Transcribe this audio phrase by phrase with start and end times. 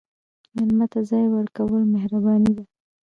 [0.55, 2.63] مېلمه ته ځای ورکول مهرباني ده.